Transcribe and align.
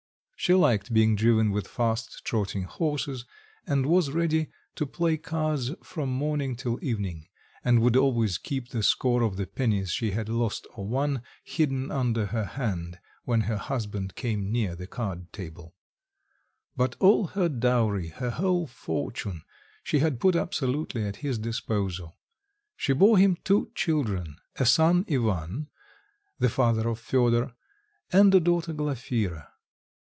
She 0.35 0.55
liked 0.55 0.91
being 0.91 1.15
driven 1.15 1.51
with 1.51 1.67
fast 1.67 2.25
trotting 2.25 2.63
horses, 2.63 3.25
and 3.67 3.85
was 3.85 4.09
ready 4.09 4.47
to 4.73 4.87
play 4.87 5.15
cards 5.15 5.69
from 5.83 6.09
morning 6.09 6.55
till 6.55 6.83
evening, 6.83 7.27
and 7.63 7.79
would 7.79 7.95
always 7.95 8.39
keep 8.39 8.69
the 8.69 8.81
score 8.81 9.21
of 9.21 9.37
the 9.37 9.45
pennies 9.45 9.91
she 9.91 10.09
had 10.09 10.27
lost 10.29 10.65
or 10.73 10.87
won 10.87 11.21
hidden 11.43 11.91
under 11.91 12.25
her 12.25 12.43
hand 12.45 12.97
when 13.23 13.41
her 13.41 13.57
husband 13.57 14.15
came 14.15 14.51
near 14.51 14.75
the 14.75 14.87
card 14.87 15.31
table; 15.31 15.75
but 16.75 16.95
all 16.99 17.27
her 17.27 17.47
dowry, 17.47 18.07
her 18.07 18.31
whole 18.31 18.65
fortune, 18.65 19.43
she 19.83 19.99
had 19.99 20.19
put 20.19 20.35
absolutely 20.35 21.05
at 21.05 21.17
his 21.17 21.37
disposal. 21.37 22.17
She 22.75 22.93
bore 22.93 23.19
him 23.19 23.37
two 23.43 23.69
children, 23.75 24.37
a 24.55 24.65
son 24.65 25.05
Ivan, 25.07 25.69
the 26.39 26.49
father 26.49 26.89
of 26.89 26.97
Fedor, 26.97 27.53
and 28.11 28.33
a 28.33 28.39
daughter 28.39 28.73
Glafira. 28.73 29.47